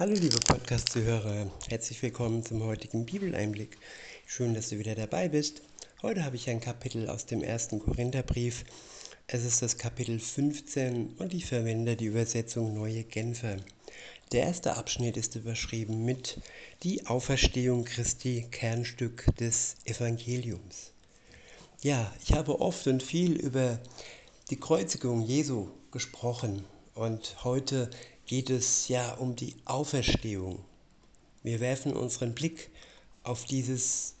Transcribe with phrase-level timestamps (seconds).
[0.00, 3.76] Hallo liebe Podcast-Zuhörer, herzlich willkommen zum heutigen Bibeleinblick.
[4.24, 5.60] Schön, dass du wieder dabei bist.
[6.00, 8.64] Heute habe ich ein Kapitel aus dem ersten Korintherbrief.
[9.26, 13.58] Es ist das Kapitel 15 und ich verwende die Übersetzung Neue Genfer.
[14.32, 16.40] Der erste Abschnitt ist überschrieben mit
[16.82, 20.92] Die Auferstehung Christi, Kernstück des Evangeliums.
[21.82, 23.78] Ja, ich habe oft und viel über
[24.48, 26.64] die Kreuzigung Jesu gesprochen
[26.94, 27.90] und heute
[28.30, 30.60] geht es ja um die Auferstehung.
[31.42, 32.70] Wir werfen unseren Blick
[33.24, 34.14] auf dieses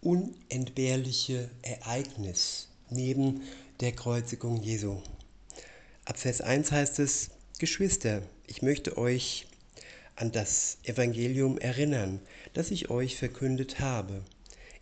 [0.00, 3.42] unentbehrliche Ereignis neben
[3.80, 5.02] der Kreuzigung Jesu.
[6.06, 9.46] Ab Vers 1 heißt es, Geschwister, ich möchte euch
[10.16, 12.18] an das Evangelium erinnern,
[12.54, 14.24] das ich euch verkündet habe.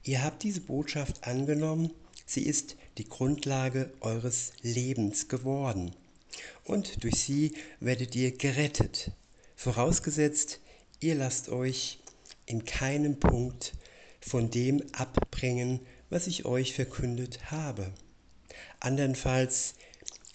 [0.04, 1.90] Ihr habt diese Botschaft angenommen,
[2.26, 5.96] sie ist die Grundlage eures Lebens geworden
[6.64, 9.10] und durch sie werdet ihr gerettet,
[9.56, 10.60] vorausgesetzt,
[11.00, 12.00] ihr lasst euch
[12.46, 13.72] in keinem Punkt
[14.20, 17.92] von dem abbringen, was ich euch verkündet habe.
[18.80, 19.74] Andernfalls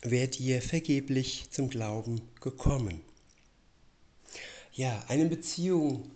[0.04, 3.02] wärt ihr vergeblich zum Glauben gekommen.
[4.74, 6.10] Ja, eine Beziehung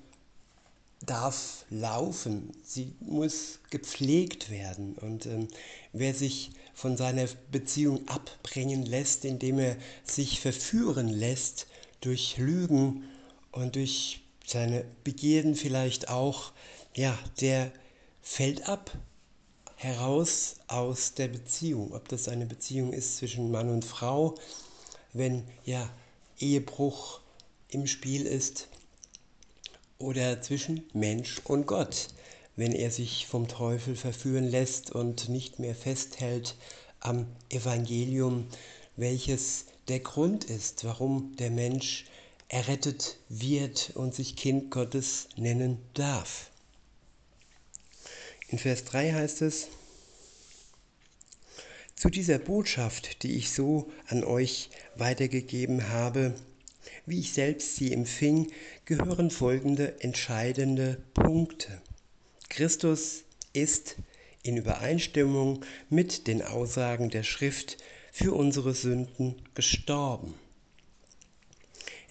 [1.05, 4.95] darf laufen, sie muss gepflegt werden.
[4.95, 5.47] Und ähm,
[5.93, 11.65] wer sich von seiner Beziehung abbringen lässt, indem er sich verführen lässt
[12.01, 13.03] durch Lügen
[13.51, 16.51] und durch seine Begierden vielleicht auch,
[16.93, 17.71] ja, der
[18.21, 18.95] fällt ab
[19.75, 21.95] heraus aus der Beziehung.
[21.95, 24.35] Ob das eine Beziehung ist zwischen Mann und Frau,
[25.13, 25.89] wenn ja
[26.37, 27.21] Ehebruch
[27.69, 28.67] im Spiel ist,
[29.97, 32.09] oder zwischen Mensch und Gott,
[32.57, 36.55] wenn er sich vom Teufel verführen lässt und nicht mehr festhält
[36.99, 38.47] am Evangelium,
[38.97, 42.05] welches der Grund ist, warum der Mensch
[42.49, 46.49] errettet wird und sich Kind Gottes nennen darf.
[48.49, 49.67] In Vers 3 heißt es,
[51.95, 56.35] zu dieser Botschaft, die ich so an euch weitergegeben habe,
[57.05, 58.51] wie ich selbst sie empfing,
[58.85, 61.81] gehören folgende entscheidende Punkte.
[62.49, 63.97] Christus ist
[64.43, 67.77] in Übereinstimmung mit den Aussagen der Schrift
[68.11, 70.33] für unsere Sünden gestorben.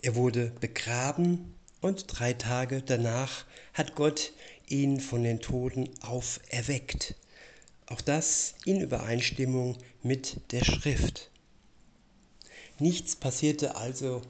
[0.02, 4.32] Er wurde begraben und drei Tage danach hat Gott
[4.68, 7.14] ihn von den Toten auferweckt.
[7.86, 11.30] Auch das in Übereinstimmung mit der Schrift.
[12.78, 14.22] Nichts passierte also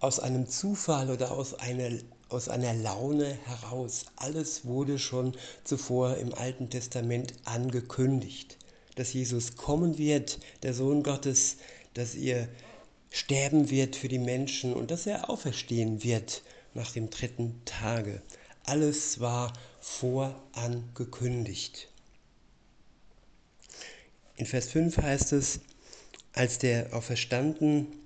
[0.00, 1.90] aus einem Zufall oder aus einer,
[2.34, 4.06] aus einer Laune heraus.
[4.16, 5.34] Alles wurde schon
[5.64, 8.58] zuvor im Alten Testament angekündigt,
[8.96, 11.56] dass Jesus kommen wird, der Sohn Gottes,
[11.94, 12.48] dass er
[13.10, 16.42] sterben wird für die Menschen und dass er auferstehen wird
[16.74, 18.20] nach dem dritten Tage.
[18.64, 21.88] Alles war vorangekündigt.
[24.36, 25.60] In Vers 5 heißt es,
[26.32, 28.03] als der Auferstanden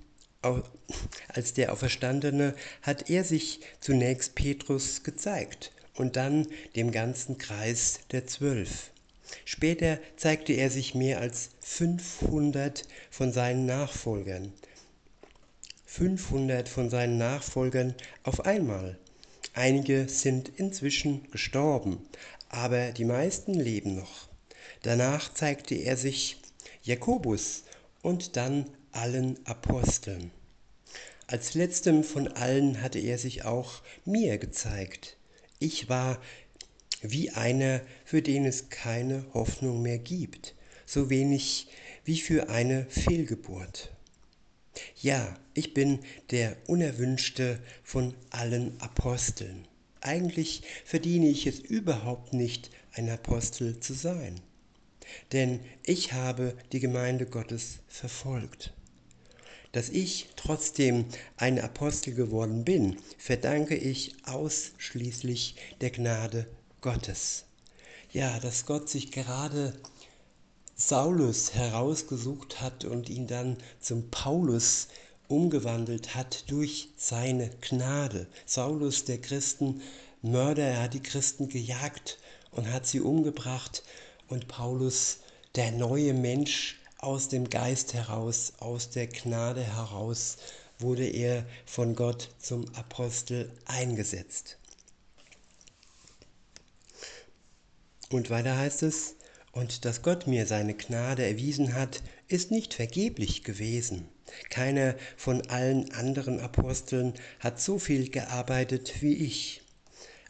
[1.27, 8.25] als der Auferstandene hat er sich zunächst Petrus gezeigt und dann dem ganzen Kreis der
[8.25, 8.91] Zwölf.
[9.45, 14.53] Später zeigte er sich mehr als 500 von seinen Nachfolgern.
[15.85, 18.97] 500 von seinen Nachfolgern auf einmal.
[19.53, 21.97] Einige sind inzwischen gestorben,
[22.47, 24.29] aber die meisten leben noch.
[24.83, 26.37] Danach zeigte er sich
[26.83, 27.63] Jakobus
[28.01, 30.31] und dann allen Aposteln.
[31.27, 35.17] Als letztem von allen hatte er sich auch mir gezeigt.
[35.59, 36.19] Ich war
[37.01, 40.55] wie einer, für den es keine Hoffnung mehr gibt,
[40.85, 41.67] so wenig
[42.03, 43.91] wie für eine Fehlgeburt.
[45.01, 45.99] Ja, ich bin
[46.31, 49.67] der unerwünschte von allen Aposteln.
[50.01, 54.39] Eigentlich verdiene ich es überhaupt nicht, ein Apostel zu sein.
[55.31, 58.73] Denn ich habe die Gemeinde Gottes verfolgt.
[59.71, 61.05] Dass ich trotzdem
[61.37, 66.47] ein Apostel geworden bin, verdanke ich ausschließlich der Gnade
[66.81, 67.45] Gottes.
[68.11, 69.79] Ja, dass Gott sich gerade
[70.75, 74.87] Saulus herausgesucht hat und ihn dann zum Paulus
[75.27, 78.25] umgewandelt hat durch seine Gnade.
[78.47, 82.17] Saulus, der Christenmörder, er hat die Christen gejagt
[82.51, 83.83] und hat sie umgebracht
[84.27, 85.19] und Paulus,
[85.55, 90.37] der neue Mensch, aus dem Geist heraus, aus der Gnade heraus
[90.79, 94.57] wurde er von Gott zum Apostel eingesetzt.
[98.09, 99.15] Und weiter heißt es,
[99.51, 104.07] und dass Gott mir seine Gnade erwiesen hat, ist nicht vergeblich gewesen.
[104.49, 109.61] Keiner von allen anderen Aposteln hat so viel gearbeitet wie ich.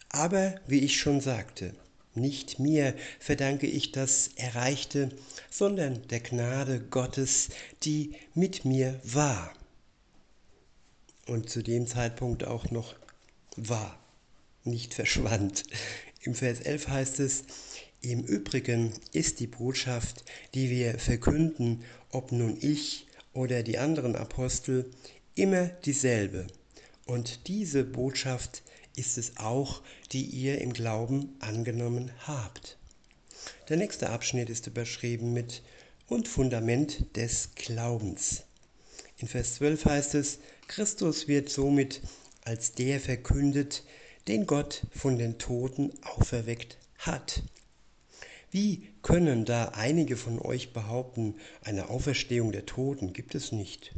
[0.09, 1.75] Aber wie ich schon sagte,
[2.19, 5.09] nicht mir verdanke ich das Erreichte,
[5.49, 7.49] sondern der Gnade Gottes,
[7.83, 9.53] die mit mir war.
[11.25, 12.95] Und zu dem Zeitpunkt auch noch
[13.55, 13.99] war,
[14.63, 15.63] nicht verschwand.
[16.21, 17.43] Im Vers 11 heißt es,
[18.01, 20.23] im Übrigen ist die Botschaft,
[20.53, 24.89] die wir verkünden, ob nun ich oder die anderen Apostel,
[25.35, 26.47] immer dieselbe.
[27.05, 28.63] Und diese Botschaft
[28.95, 29.81] ist es auch,
[30.11, 32.77] die ihr im Glauben angenommen habt.
[33.69, 35.63] Der nächste Abschnitt ist überschrieben mit
[36.07, 38.43] und Fundament des Glaubens.
[39.17, 42.01] In Vers 12 heißt es, Christus wird somit
[42.43, 43.83] als der verkündet,
[44.27, 47.43] den Gott von den Toten auferweckt hat.
[48.51, 53.93] Wie können da einige von euch behaupten, eine Auferstehung der Toten gibt es nicht?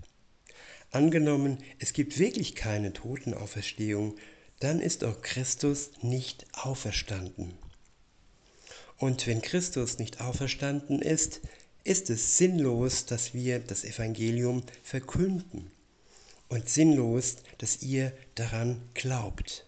[0.92, 4.16] Angenommen, es gibt wirklich keine Totenauferstehung,
[4.62, 7.54] dann ist auch Christus nicht auferstanden.
[8.98, 11.42] Und wenn Christus nicht auferstanden ist,
[11.84, 15.72] ist es sinnlos, dass wir das Evangelium verkünden
[16.48, 19.66] und sinnlos, dass ihr daran glaubt.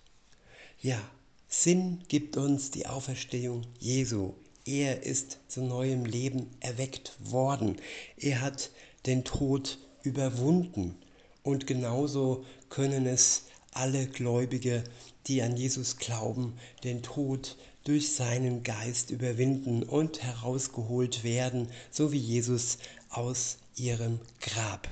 [0.80, 1.01] Ja,
[1.48, 4.34] Sinn gibt uns die Auferstehung Jesu.
[4.66, 7.78] Er ist zu neuem Leben erweckt worden.
[8.18, 8.69] Er hat
[9.07, 10.95] den Tod überwunden.
[11.42, 14.83] Und genauso können es alle Gläubige,
[15.27, 16.53] die an Jesus glauben,
[16.83, 22.77] den Tod durch seinen Geist überwinden und herausgeholt werden, so wie Jesus
[23.09, 24.87] aus ihrem Grab,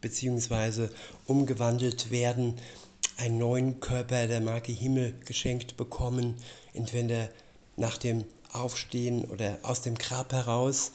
[0.00, 0.90] beziehungsweise
[1.26, 2.54] umgewandelt werden,
[3.16, 6.36] einen neuen Körper der Marke Himmel geschenkt bekommen,
[6.74, 7.28] entweder
[7.76, 10.92] nach dem Aufstehen oder aus dem Grab heraus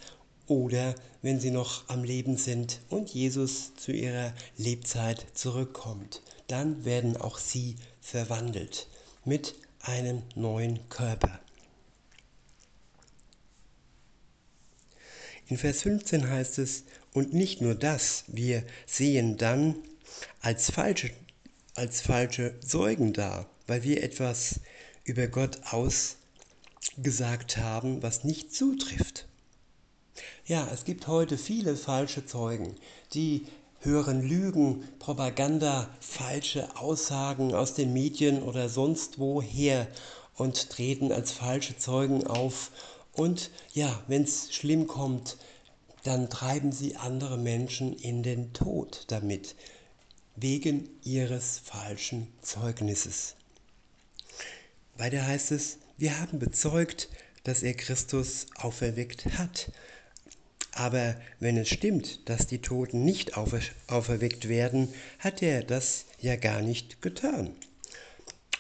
[0.47, 7.17] oder wenn sie noch am Leben sind und Jesus zu ihrer Lebzeit zurückkommt dann werden
[7.17, 8.87] auch sie verwandelt
[9.25, 11.39] mit einem neuen Körper.
[15.47, 16.83] In Vers 15 heißt es,
[17.13, 19.75] und nicht nur das, wir sehen dann
[20.41, 21.09] als falsche,
[21.73, 24.59] als falsche Zeugen da, weil wir etwas
[25.03, 29.27] über Gott ausgesagt haben, was nicht zutrifft.
[30.45, 32.75] Ja, es gibt heute viele falsche Zeugen,
[33.13, 33.47] die
[33.87, 39.87] hören Lügen, Propaganda, falsche Aussagen aus den Medien oder sonst woher
[40.35, 42.71] und treten als falsche Zeugen auf.
[43.13, 45.37] Und ja, wenn es schlimm kommt,
[46.03, 49.55] dann treiben sie andere Menschen in den Tod damit,
[50.35, 53.35] wegen ihres falschen Zeugnisses.
[54.97, 57.07] Weiter heißt es, wir haben bezeugt,
[57.45, 59.71] dass er Christus auferweckt hat
[60.77, 66.61] aber wenn es stimmt, dass die Toten nicht auferweckt werden, hat er das ja gar
[66.61, 67.55] nicht getan.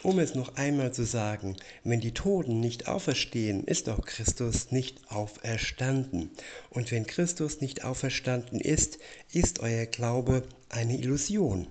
[0.01, 4.99] Um es noch einmal zu sagen, wenn die Toten nicht auferstehen, ist auch Christus nicht
[5.11, 6.31] auferstanden.
[6.69, 8.99] Und wenn Christus nicht auferstanden ist,
[9.31, 11.67] ist euer Glaube eine Illusion.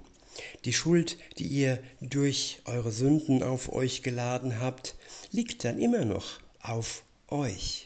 [0.65, 4.95] Die Schuld, die ihr durch eure Sünden auf euch geladen habt,
[5.33, 7.86] liegt dann immer noch auf euch.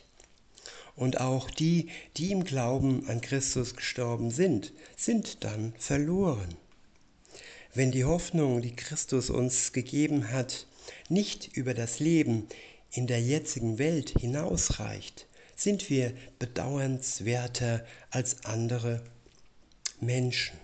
[0.97, 6.55] Und auch die, die im Glauben an Christus gestorben sind, sind dann verloren.
[7.73, 10.67] Wenn die Hoffnung, die Christus uns gegeben hat,
[11.09, 12.49] nicht über das Leben
[12.93, 19.03] in der jetzigen Welt hinausreicht, sind wir bedauernswerter als andere
[20.01, 20.59] Menschen.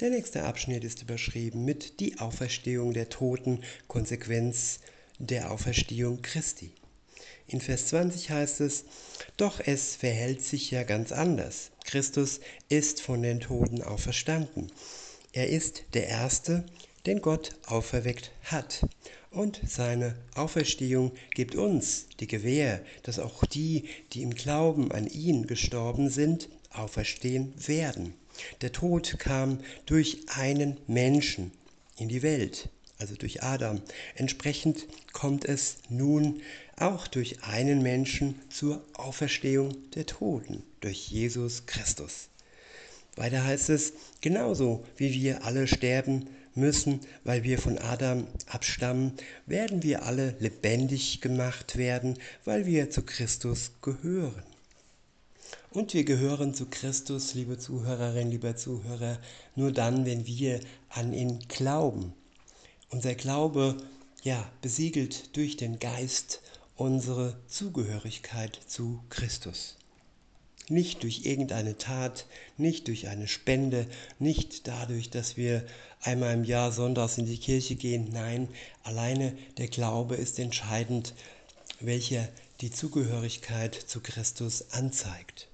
[0.00, 4.80] Der nächste Abschnitt ist überschrieben mit die Auferstehung der Toten, Konsequenz
[5.18, 6.72] der Auferstehung Christi.
[7.48, 8.84] In Vers 20 heißt es,
[9.36, 11.70] doch es verhält sich ja ganz anders.
[11.84, 14.72] Christus ist von den Toten auferstanden.
[15.32, 16.64] Er ist der Erste,
[17.06, 18.84] den Gott auferweckt hat.
[19.30, 25.46] Und seine Auferstehung gibt uns die Gewähr, dass auch die, die im Glauben an ihn
[25.46, 28.14] gestorben sind, auferstehen werden.
[28.60, 31.52] Der Tod kam durch einen Menschen
[31.96, 33.80] in die Welt, also durch Adam.
[34.14, 36.40] Entsprechend kommt es nun
[36.78, 42.28] auch durch einen Menschen zur Auferstehung der Toten, durch Jesus Christus.
[43.16, 49.12] Weiter heißt es, genauso wie wir alle sterben müssen, weil wir von Adam abstammen,
[49.46, 54.42] werden wir alle lebendig gemacht werden, weil wir zu Christus gehören.
[55.70, 59.18] Und wir gehören zu Christus, liebe Zuhörerinnen, lieber Zuhörer,
[59.54, 62.14] nur dann, wenn wir an ihn glauben.
[62.90, 63.76] Unser Glaube,
[64.22, 66.40] ja, besiegelt durch den Geist
[66.76, 69.76] unsere Zugehörigkeit zu Christus.
[70.68, 72.26] nicht durch irgendeine Tat,
[72.56, 73.86] nicht durch eine Spende,
[74.18, 75.64] nicht dadurch, dass wir
[76.02, 78.08] einmal im Jahr sonntags in die Kirche gehen.
[78.12, 78.48] Nein,
[78.82, 81.14] alleine der Glaube ist entscheidend,
[81.80, 82.28] welcher
[82.60, 85.48] die Zugehörigkeit zu Christus anzeigt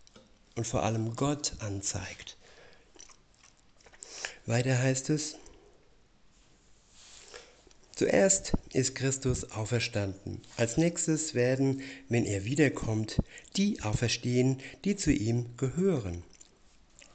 [0.55, 2.37] und vor allem Gott anzeigt.
[4.47, 5.37] Weiter heißt es,
[8.03, 10.41] Zuerst ist Christus auferstanden.
[10.57, 13.19] Als nächstes werden, wenn er wiederkommt,
[13.57, 16.25] die auferstehen, die zu ihm gehören.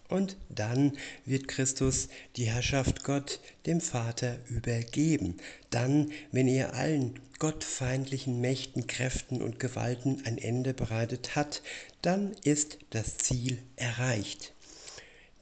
[0.08, 0.94] Und dann
[1.26, 5.36] wird Christus die Herrschaft Gott, dem Vater, übergeben.
[5.72, 11.64] Dann, wenn er allen gottfeindlichen Mächten, Kräften und Gewalten ein Ende bereitet hat,
[12.02, 14.54] dann ist das Ziel erreicht.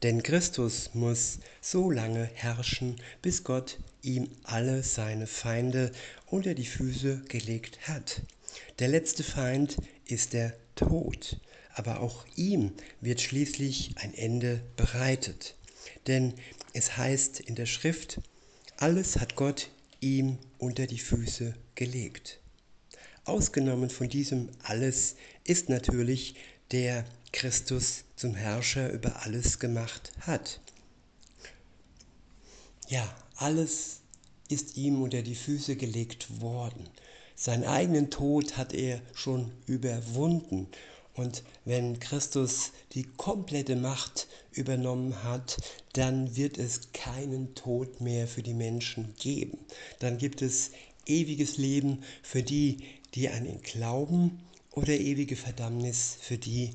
[0.01, 5.91] Denn Christus muss so lange herrschen, bis Gott ihm alle seine Feinde
[6.27, 8.21] unter die Füße gelegt hat.
[8.79, 11.39] Der letzte Feind ist der Tod,
[11.73, 12.71] aber auch ihm
[13.01, 15.55] wird schließlich ein Ende bereitet.
[16.07, 16.33] Denn
[16.73, 18.21] es heißt in der Schrift,
[18.77, 19.69] alles hat Gott
[19.99, 22.39] ihm unter die Füße gelegt.
[23.23, 26.35] Ausgenommen von diesem alles ist natürlich
[26.71, 30.61] der Christus zum Herrscher über alles gemacht hat.
[32.87, 34.01] Ja, alles
[34.49, 36.89] ist ihm unter die Füße gelegt worden.
[37.35, 40.67] Seinen eigenen Tod hat er schon überwunden.
[41.15, 45.57] Und wenn Christus die komplette Macht übernommen hat,
[45.93, 49.57] dann wird es keinen Tod mehr für die Menschen geben.
[49.99, 50.71] Dann gibt es
[51.05, 52.77] ewiges Leben für die,
[53.13, 54.39] die an ihn glauben
[54.71, 56.71] oder ewige Verdammnis für die,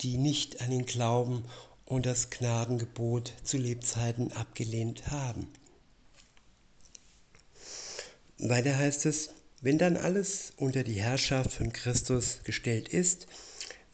[0.00, 1.44] die nicht an ihn glauben
[1.84, 5.48] und das Gnadengebot zu Lebzeiten abgelehnt haben.
[8.48, 9.30] Weiter heißt es,
[9.60, 13.28] wenn dann alles unter die Herrschaft von Christus gestellt ist,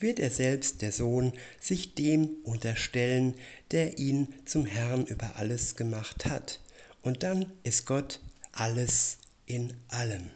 [0.01, 3.35] wird er selbst, der Sohn, sich dem unterstellen,
[3.73, 6.61] der ihn zum Herrn über alles gemacht hat.
[7.03, 8.21] Und dann ist Gott
[8.53, 10.31] alles in allem.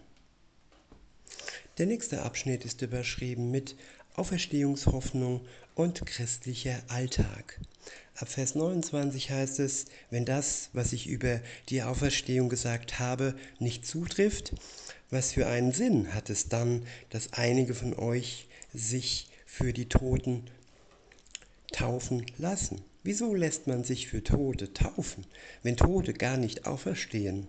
[1.79, 3.77] Der nächste Abschnitt ist überschrieben mit
[4.15, 5.41] Auferstehungshoffnung
[5.75, 7.59] und christlicher Alltag.
[8.15, 11.41] Ab Vers 29 heißt es, wenn das, was ich über
[11.71, 14.53] die Auferstehung gesagt habe, nicht zutrifft,
[15.11, 20.45] was für einen Sinn hat es dann, dass einige von euch sich für die Toten
[21.73, 22.83] taufen lassen?
[23.03, 25.27] Wieso lässt man sich für Tote taufen,
[25.63, 27.49] wenn Tote gar nicht auferstehen?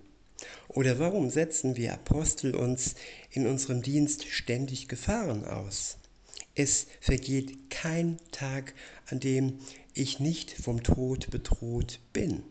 [0.67, 2.95] Oder warum setzen wir Apostel uns
[3.31, 5.97] in unserem Dienst ständig Gefahren aus?
[6.55, 8.73] Es vergeht kein Tag,
[9.09, 9.59] an dem
[9.93, 12.43] ich nicht vom Tod bedroht bin.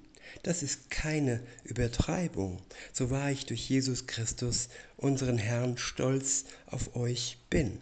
[0.42, 2.60] Das ist keine Übertreibung.
[2.92, 7.80] So wahr ich durch Jesus Christus, unseren Herrn, stolz auf euch bin.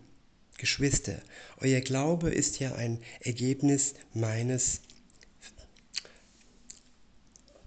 [0.58, 1.20] Geschwister,
[1.58, 4.82] euer Glaube ist ja ein Ergebnis meines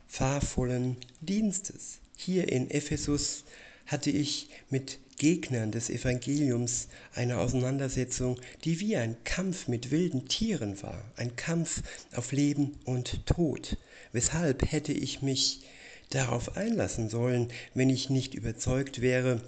[0.08, 2.00] fahrvollen Dienstes.
[2.16, 3.46] Hier in Ephesus
[3.86, 10.82] hatte ich mit Gegnern des Evangeliums eine Auseinandersetzung, die wie ein Kampf mit wilden Tieren
[10.82, 11.84] war, ein Kampf
[12.16, 13.78] auf Leben und Tod.
[14.12, 15.62] Weshalb hätte ich mich
[16.10, 19.42] darauf einlassen sollen, wenn ich nicht überzeugt wäre,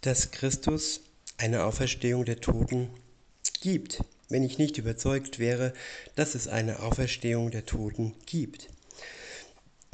[0.00, 1.00] dass Christus
[1.38, 2.88] eine Auferstehung der Toten
[3.60, 5.72] gibt, wenn ich nicht überzeugt wäre,
[6.14, 8.68] dass es eine Auferstehung der Toten gibt.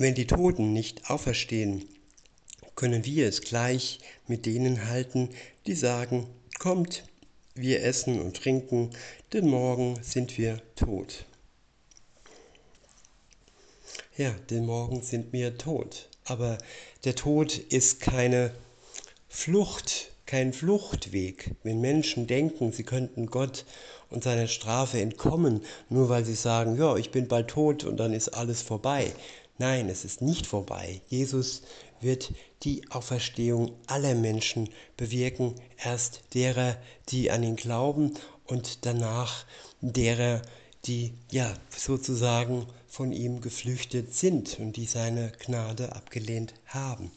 [0.03, 1.89] Wenn die Toten nicht auferstehen,
[2.75, 5.29] können wir es gleich mit denen halten,
[5.69, 6.27] die sagen,
[6.59, 7.05] kommt,
[7.55, 8.91] wir essen und trinken,
[9.33, 11.25] denn morgen sind wir tot.
[14.17, 16.09] Ja, denn morgen sind wir tot.
[16.25, 16.59] Aber
[17.05, 18.53] der Tod ist keine
[19.29, 21.53] Flucht, kein Fluchtweg.
[21.63, 23.65] Wenn Menschen denken, sie könnten Gott
[24.11, 28.13] und seiner Strafe entkommen, nur weil sie sagen, ja, ich bin bald tot und dann
[28.13, 29.13] ist alles vorbei.
[29.62, 31.02] Nein, es ist nicht vorbei.
[31.07, 31.62] Jesus
[32.00, 32.33] wird
[32.64, 36.76] die Auferstehung aller Menschen bewirken, erst derer,
[37.11, 38.14] die an ihn glauben
[38.45, 39.47] und danach
[39.81, 40.42] derer,
[40.85, 47.12] die ja sozusagen von ihm geflüchtet sind und die seine Gnade abgelehnt haben.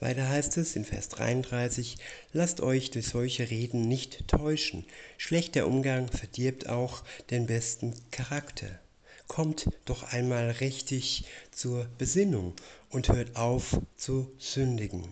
[0.00, 1.98] Weiter heißt es in Vers 33,
[2.32, 4.86] lasst euch durch solche Reden nicht täuschen.
[5.18, 8.80] Schlechter Umgang verdirbt auch den besten Charakter.
[9.28, 12.54] Kommt doch einmal richtig zur Besinnung
[12.90, 15.04] und hört auf zu sündigen.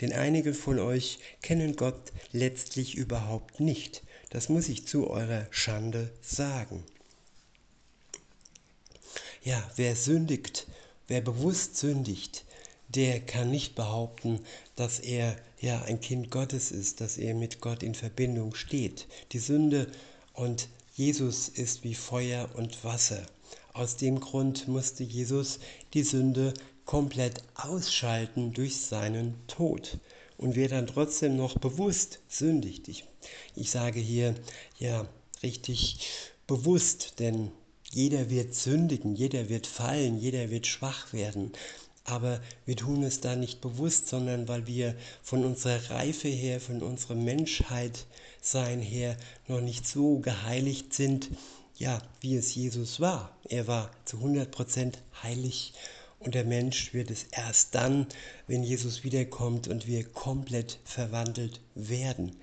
[0.00, 4.02] Denn einige von euch kennen Gott letztlich überhaupt nicht.
[4.30, 6.84] Das muss ich zu eurer Schande sagen.
[9.42, 10.66] Ja, wer sündigt,
[11.06, 12.44] wer bewusst sündigt,
[12.88, 14.40] der kann nicht behaupten,
[14.76, 19.06] dass er ja ein Kind Gottes ist, dass er mit Gott in Verbindung steht.
[19.32, 19.90] Die Sünde
[20.32, 23.26] und Jesus ist wie Feuer und Wasser.
[23.74, 25.58] Aus dem Grund musste Jesus
[25.94, 26.54] die Sünde
[26.84, 29.98] komplett ausschalten durch seinen Tod.
[30.38, 33.04] Und wer dann trotzdem noch bewusst sündigt, ich,
[33.56, 34.36] ich sage hier
[34.78, 35.08] ja
[35.42, 36.06] richtig
[36.46, 37.50] bewusst, denn
[37.90, 41.50] jeder wird sündigen, jeder wird fallen, jeder wird schwach werden.
[42.04, 46.80] Aber wir tun es da nicht bewusst, sondern weil wir von unserer Reife her, von
[46.80, 48.06] unserer Menschheit
[48.40, 49.16] sein her
[49.48, 51.28] noch nicht so geheiligt sind,
[51.76, 53.36] ja, wie es Jesus war.
[53.48, 55.72] Er war zu 100% heilig
[56.20, 58.06] und der Mensch wird es erst dann,
[58.46, 62.36] wenn Jesus wiederkommt und wir komplett verwandelt werden.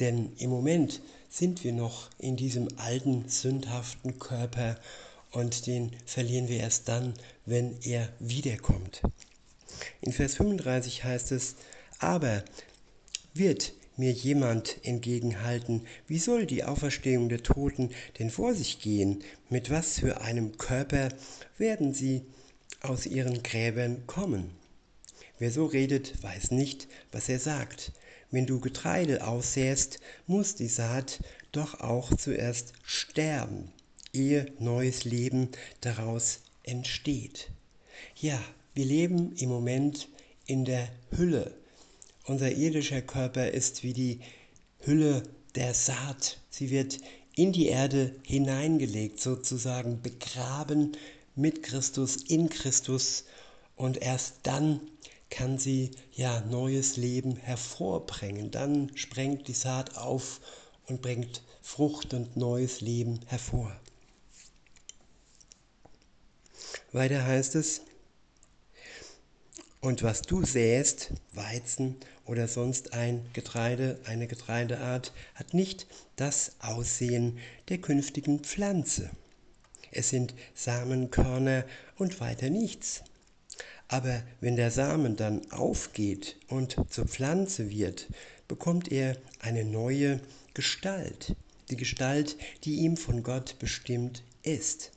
[0.00, 4.76] Denn im Moment sind wir noch in diesem alten, sündhaften Körper
[5.32, 7.14] und den verlieren wir erst dann,
[7.44, 9.02] wenn er wiederkommt.
[10.00, 11.56] In Vers 35 heißt es,
[11.98, 12.42] aber
[13.34, 19.22] wird mir jemand entgegenhalten, wie soll die Auferstehung der Toten denn vor sich gehen?
[19.50, 21.08] Mit was für einem Körper
[21.58, 22.22] werden sie
[22.80, 24.50] aus ihren Gräbern kommen?
[25.38, 27.92] Wer so redet, weiß nicht, was er sagt.
[28.30, 31.20] Wenn du Getreide aussäst, muss die Saat
[31.52, 33.72] doch auch zuerst sterben,
[34.12, 35.48] ehe neues Leben
[35.80, 37.50] daraus entsteht.
[38.16, 38.40] Ja,
[38.74, 40.08] wir leben im Moment
[40.46, 41.54] in der Hülle
[42.28, 44.20] unser irdischer Körper ist wie die
[44.80, 45.22] Hülle
[45.54, 46.38] der Saat.
[46.50, 46.98] Sie wird
[47.34, 50.96] in die Erde hineingelegt, sozusagen begraben
[51.34, 53.24] mit Christus, in Christus.
[53.76, 54.80] Und erst dann
[55.30, 58.50] kann sie ja neues Leben hervorbringen.
[58.50, 60.40] Dann sprengt die Saat auf
[60.86, 63.78] und bringt Frucht und neues Leben hervor.
[66.92, 67.82] Weiter heißt es,
[69.80, 71.96] und was du säst, Weizen
[72.28, 79.10] oder sonst ein Getreide, eine Getreideart, hat nicht das Aussehen der künftigen Pflanze.
[79.90, 81.64] Es sind Samenkörner
[81.96, 83.02] und weiter nichts.
[83.88, 88.06] Aber wenn der Samen dann aufgeht und zur Pflanze wird,
[88.46, 90.20] bekommt er eine neue
[90.52, 91.34] Gestalt,
[91.70, 94.90] die Gestalt, die ihm von Gott bestimmt ist.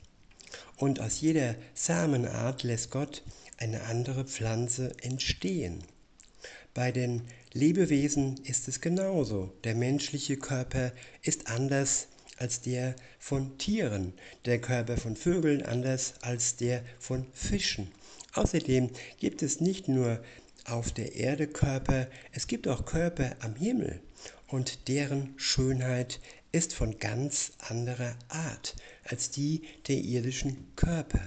[0.76, 3.22] Und aus jeder Samenart lässt Gott
[3.56, 5.82] eine andere Pflanze entstehen.
[6.74, 9.52] Bei den Lebewesen ist es genauso.
[9.64, 12.08] Der menschliche Körper ist anders
[12.38, 14.14] als der von Tieren,
[14.46, 17.90] der Körper von Vögeln anders als der von Fischen.
[18.34, 20.22] Außerdem gibt es nicht nur
[20.64, 24.00] auf der Erde Körper, es gibt auch Körper am Himmel
[24.46, 26.20] und deren Schönheit
[26.52, 31.20] ist von ganz anderer Art als die der irdischen Körper.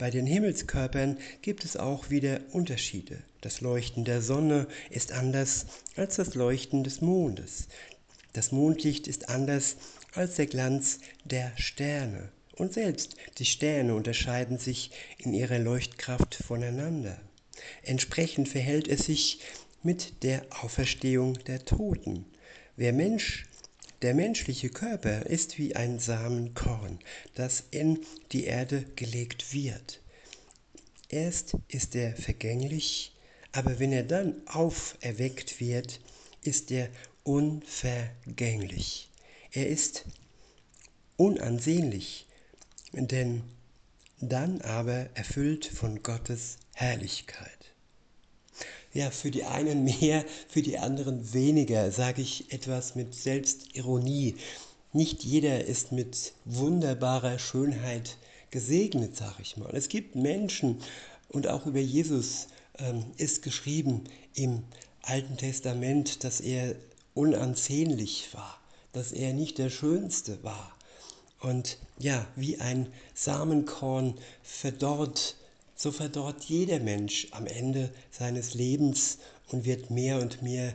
[0.00, 3.18] Bei den Himmelskörpern gibt es auch wieder Unterschiede.
[3.42, 7.68] Das Leuchten der Sonne ist anders als das Leuchten des Mondes.
[8.32, 9.76] Das Mondlicht ist anders
[10.14, 12.30] als der Glanz der Sterne.
[12.56, 17.20] Und selbst die Sterne unterscheiden sich in ihrer Leuchtkraft voneinander.
[17.82, 19.40] Entsprechend verhält es sich
[19.82, 22.24] mit der Auferstehung der Toten.
[22.74, 23.44] Wer Mensch
[24.02, 26.98] der menschliche Körper ist wie ein Samenkorn,
[27.34, 28.00] das in
[28.32, 30.00] die Erde gelegt wird.
[31.08, 33.14] Erst ist er vergänglich,
[33.52, 36.00] aber wenn er dann auferweckt wird,
[36.42, 36.88] ist er
[37.24, 39.10] unvergänglich.
[39.52, 40.04] Er ist
[41.16, 42.26] unansehnlich,
[42.92, 43.42] denn
[44.20, 47.59] dann aber erfüllt von Gottes Herrlichkeit.
[48.92, 54.34] Ja, für die einen mehr, für die anderen weniger, sage ich etwas mit Selbstironie.
[54.92, 58.16] Nicht jeder ist mit wunderbarer Schönheit
[58.50, 59.70] gesegnet, sage ich mal.
[59.72, 60.80] Es gibt Menschen
[61.28, 62.48] und auch über Jesus
[62.78, 64.64] ähm, ist geschrieben im
[65.02, 66.74] Alten Testament, dass er
[67.14, 68.58] unansehnlich war,
[68.92, 70.76] dass er nicht der Schönste war.
[71.38, 75.36] Und ja, wie ein Samenkorn verdorrt
[75.80, 79.16] so verdorrt jeder Mensch am Ende seines Lebens
[79.50, 80.74] und wird mehr und mehr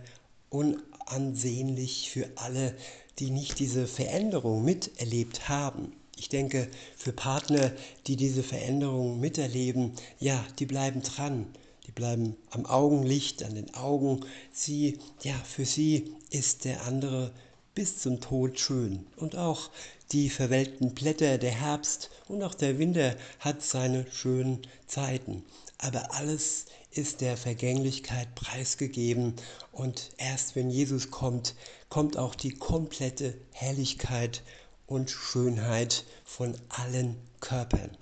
[0.49, 2.75] unansehnlich für alle,
[3.19, 5.93] die nicht diese Veränderung miterlebt haben.
[6.17, 7.71] Ich denke, für Partner,
[8.07, 11.45] die diese Veränderung miterleben, ja, die bleiben dran.
[11.85, 14.21] Die bleiben am Augenlicht, an den Augen.
[14.51, 17.31] Sie, ja, für sie ist der andere
[17.75, 19.05] bis zum Tod schön.
[19.17, 19.69] Und auch
[20.11, 25.43] die verwelkten Blätter, der Herbst und auch der Winter hat seine schönen Zeiten.
[25.77, 29.35] Aber alles ist der Vergänglichkeit preisgegeben
[29.73, 31.55] und erst wenn Jesus kommt,
[31.89, 34.41] kommt auch die komplette Herrlichkeit
[34.87, 37.97] und Schönheit von allen Körpern.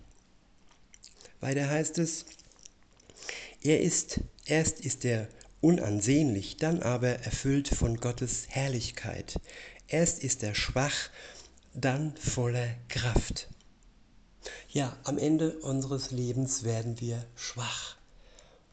[1.41, 2.25] Weiter heißt es,
[3.63, 5.27] Er ist, erst ist er
[5.63, 9.39] unansehnlich, dann aber erfüllt von Gottes Herrlichkeit.
[9.87, 11.09] Erst ist er schwach,
[11.73, 13.47] dann voller Kraft.
[14.69, 17.95] Ja, am Ende unseres Lebens werden wir schwach.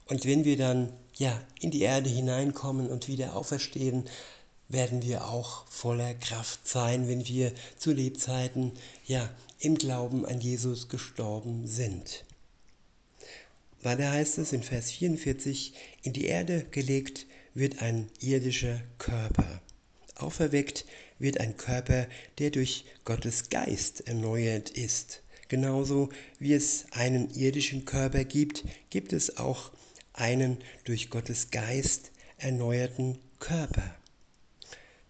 [0.07, 4.05] Und wenn wir dann ja in die Erde hineinkommen und wieder auferstehen,
[4.68, 8.72] werden wir auch voller Kraft sein, wenn wir zu Lebzeiten
[9.07, 12.24] ja im Glauben an Jesus gestorben sind.
[13.83, 19.62] Weiter heißt es in Vers 44, in die Erde gelegt wird ein irdischer Körper.
[20.16, 20.85] Auferweckt
[21.19, 22.07] wird ein Körper,
[22.38, 25.23] der durch Gottes Geist erneuert ist.
[25.49, 29.73] Genauso wie es einen irdischen Körper gibt, gibt es auch
[30.12, 33.97] einen durch Gottes Geist erneuerten Körper.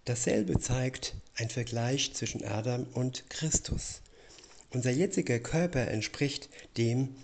[0.04, 4.00] Dasselbe zeigt ein Vergleich zwischen Adam und Christus.
[4.70, 7.16] Unser jetziger Körper entspricht dem,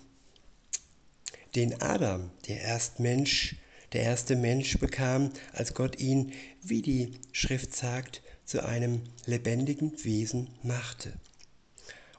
[1.57, 3.55] den Adam, der Erstmensch,
[3.91, 10.49] der erste Mensch bekam, als Gott ihn, wie die Schrift sagt, zu einem lebendigen Wesen
[10.61, 11.13] machte.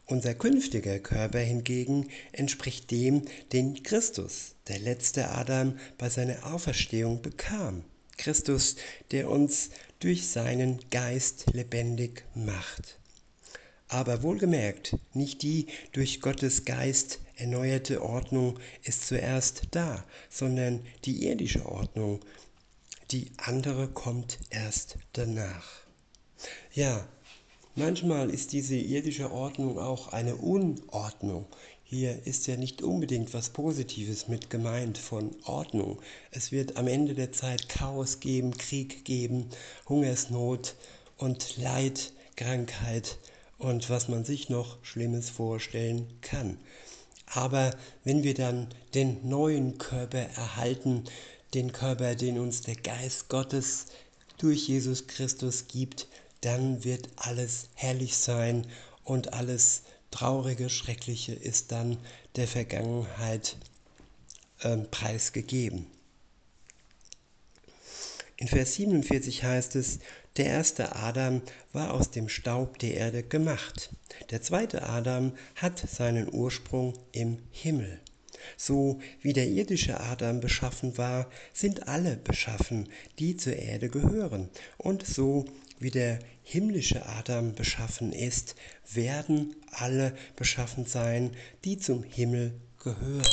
[0.06, 3.22] Unser künftiger Körper hingegen entspricht dem,
[3.52, 7.84] den Christus, der letzte Adam, bei seiner Auferstehung bekam.
[8.16, 8.74] Christus,
[9.12, 9.70] der uns
[10.00, 12.98] durch seinen Geist lebendig macht.
[13.88, 21.64] Aber wohlgemerkt, nicht die durch Gottes Geist erneuerte Ordnung ist zuerst da, sondern die irdische
[21.64, 22.20] Ordnung.
[23.10, 25.66] Die andere kommt erst danach.
[26.74, 27.08] Ja,
[27.76, 31.46] manchmal ist diese irdische Ordnung auch eine Unordnung.
[31.82, 36.02] Hier ist ja nicht unbedingt was Positives mit gemeint von Ordnung.
[36.30, 39.48] Es wird am Ende der Zeit Chaos geben, Krieg geben,
[39.88, 40.74] Hungersnot
[41.16, 43.16] und Leid, Krankheit
[43.58, 46.58] und was man sich noch Schlimmes vorstellen kann.
[47.26, 51.04] Aber wenn wir dann den neuen Körper erhalten,
[51.54, 53.86] den Körper, den uns der Geist Gottes
[54.38, 56.06] durch Jesus Christus gibt,
[56.40, 58.66] dann wird alles herrlich sein
[59.04, 61.98] und alles Traurige, Schreckliche ist dann
[62.36, 63.56] der Vergangenheit
[64.60, 65.86] äh, preisgegeben.
[68.36, 69.98] In Vers 47 heißt es,
[70.38, 73.90] der erste Adam war aus dem Staub der Erde gemacht.
[74.30, 78.00] Der zweite Adam hat seinen Ursprung im Himmel.
[78.56, 84.48] So wie der irdische Adam beschaffen war, sind alle beschaffen, die zur Erde gehören.
[84.76, 85.44] Und so
[85.80, 88.54] wie der himmlische Adam beschaffen ist,
[88.92, 91.32] werden alle beschaffen sein,
[91.64, 93.26] die zum Himmel gehören.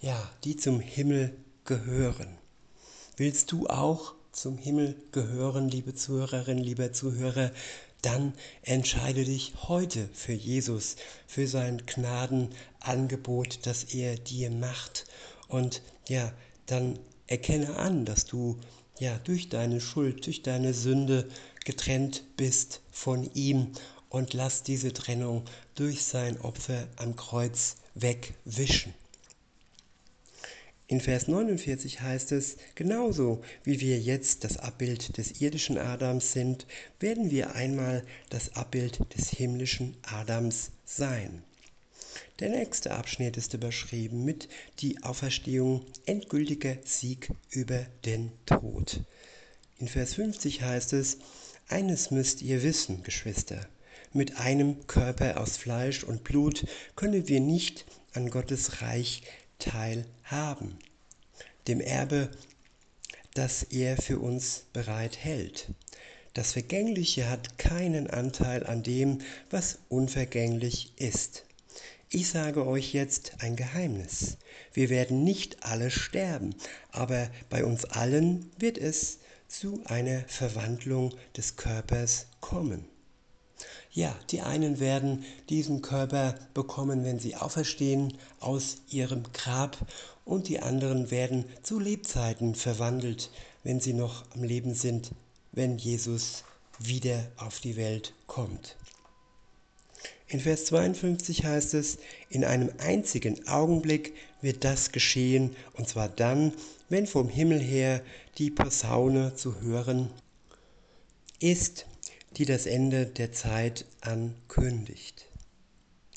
[0.00, 2.38] Ja, die zum Himmel gehören.
[3.16, 7.52] Willst du auch zum Himmel gehören, liebe Zuhörerin, lieber Zuhörer,
[8.02, 10.96] dann entscheide dich heute für Jesus,
[11.26, 15.06] für sein Gnadenangebot, das er dir macht.
[15.48, 16.30] Und ja,
[16.66, 18.58] dann erkenne an, dass du
[18.98, 21.26] ja durch deine Schuld, durch deine Sünde
[21.64, 23.72] getrennt bist von ihm
[24.10, 28.92] und lass diese Trennung durch sein Opfer am Kreuz wegwischen.
[30.88, 36.66] In Vers 49 heißt es, genauso wie wir jetzt das Abbild des irdischen Adams sind,
[37.00, 41.42] werden wir einmal das Abbild des himmlischen Adams sein.
[42.38, 49.02] Der nächste Abschnitt ist überschrieben mit die Auferstehung endgültiger Sieg über den Tod.
[49.78, 51.18] In Vers 50 heißt es,
[51.66, 53.66] eines müsst ihr wissen, Geschwister,
[54.12, 59.22] mit einem Körper aus Fleisch und Blut können wir nicht an Gottes Reich
[59.58, 60.78] teilhaben,
[61.68, 62.30] dem Erbe,
[63.34, 65.68] das er für uns bereit hält.
[66.34, 69.18] Das Vergängliche hat keinen Anteil an dem,
[69.50, 71.44] was unvergänglich ist.
[72.10, 74.36] Ich sage euch jetzt ein Geheimnis.
[74.72, 76.54] Wir werden nicht alle sterben,
[76.92, 82.84] aber bei uns allen wird es zu einer Verwandlung des Körpers kommen.
[83.96, 89.78] Ja, die einen werden diesen Körper bekommen, wenn sie auferstehen aus ihrem Grab
[90.26, 93.30] und die anderen werden zu Lebzeiten verwandelt,
[93.64, 95.12] wenn sie noch am Leben sind,
[95.52, 96.44] wenn Jesus
[96.78, 98.76] wieder auf die Welt kommt.
[100.28, 101.96] In Vers 52 heißt es,
[102.28, 106.52] in einem einzigen Augenblick wird das geschehen, und zwar dann,
[106.90, 108.02] wenn vom Himmel her
[108.36, 110.10] die Posaune zu hören
[111.40, 111.86] ist,
[112.36, 115.26] die das Ende der Zeit ankündigt.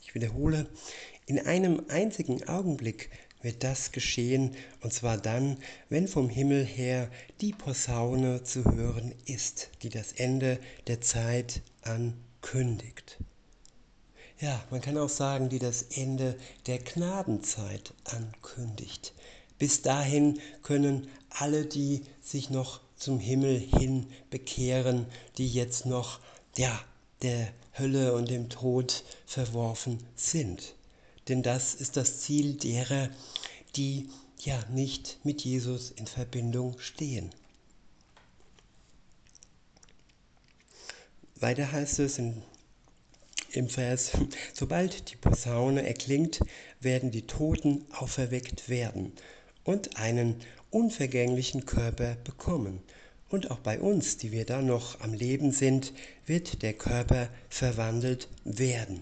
[0.03, 0.67] Ich wiederhole,
[1.25, 3.09] in einem einzigen Augenblick
[3.41, 9.69] wird das geschehen, und zwar dann, wenn vom Himmel her die Posaune zu hören ist,
[9.81, 13.17] die das Ende der Zeit ankündigt.
[14.41, 19.13] ja, man kann auch sagen, die das Ende der Gnadenzeit ankündigt.
[19.57, 25.07] Bis dahin können alle, die sich noch zum Himmel hin bekehren,
[25.37, 26.19] die jetzt noch
[26.57, 26.79] ja,
[27.21, 30.75] der Hölle und dem Tod verworfen sind.
[31.27, 33.09] Denn das ist das Ziel derer,
[33.75, 34.09] die
[34.39, 37.29] ja nicht mit Jesus in Verbindung stehen.
[41.35, 42.41] Weiter heißt es in,
[43.51, 44.11] im Vers,
[44.53, 46.41] sobald die Posaune erklingt,
[46.81, 49.13] werden die Toten auferweckt werden
[49.63, 52.81] und einen unvergänglichen Körper bekommen.
[53.29, 55.93] Und auch bei uns, die wir da noch am Leben sind,
[56.25, 59.01] wird der Körper verwandelt werden.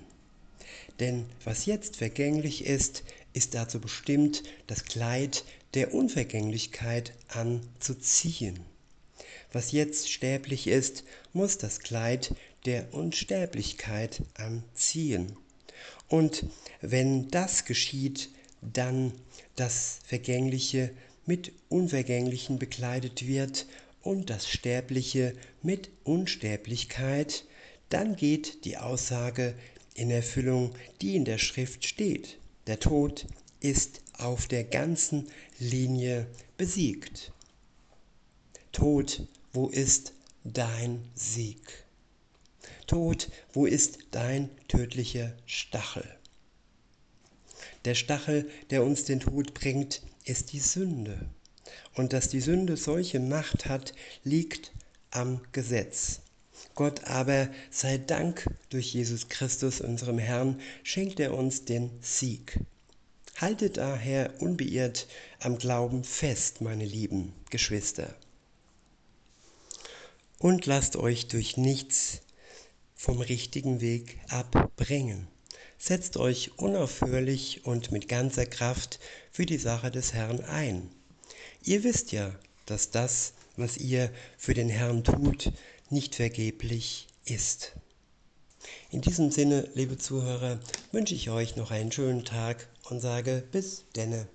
[0.99, 3.03] Denn was jetzt vergänglich ist,
[3.33, 8.59] ist dazu bestimmt, das Kleid der Unvergänglichkeit anzuziehen.
[9.53, 11.03] Was jetzt sterblich ist,
[11.33, 15.37] muss das Kleid der Unsterblichkeit anziehen.
[16.09, 16.45] Und
[16.81, 18.29] wenn das geschieht,
[18.61, 19.13] dann
[19.55, 20.91] das Vergängliche
[21.27, 23.67] mit Unvergänglichen bekleidet wird
[24.01, 27.43] und das Sterbliche mit Unsterblichkeit,
[27.89, 29.53] dann geht die Aussage
[29.93, 32.37] in Erfüllung, die in der Schrift steht.
[32.65, 33.27] Der Tod
[33.59, 35.27] ist auf der ganzen
[35.59, 37.31] Linie besiegt.
[38.71, 40.13] Tod, wo ist
[40.43, 41.85] dein Sieg?
[42.85, 46.05] Tod, wo ist dein tödlicher Stachel?
[47.87, 51.17] Der Stachel, der uns den Tod bringt, ist die Sünde.
[51.95, 54.73] Und dass die Sünde solche Macht hat, liegt
[55.09, 56.19] am Gesetz.
[56.75, 62.59] Gott aber sei Dank durch Jesus Christus, unserem Herrn, schenkt er uns den Sieg.
[63.37, 65.07] Haltet daher unbeirrt
[65.39, 68.13] am Glauben fest, meine lieben Geschwister
[70.39, 72.21] und lasst euch durch nichts
[72.95, 75.27] vom richtigen Weg abbringen.
[75.77, 78.99] Setzt euch unaufhörlich und mit ganzer Kraft
[79.31, 80.89] für die Sache des Herrn ein.
[81.63, 82.33] Ihr wisst ja,
[82.65, 85.51] dass das, was ihr für den Herrn tut,
[85.89, 87.73] nicht vergeblich ist.
[88.89, 90.59] In diesem Sinne, liebe Zuhörer,
[90.91, 94.27] wünsche ich euch noch einen schönen Tag und sage bis denne.